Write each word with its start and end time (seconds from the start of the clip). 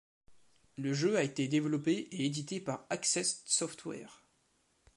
Le 0.77 0.95
jeu 0.95 1.15
a 1.17 1.21
été 1.21 1.47
développé 1.47 1.91
et 2.09 2.25
édité 2.25 2.59
par 2.59 2.87
Access 2.89 3.43
Software. 3.45 4.23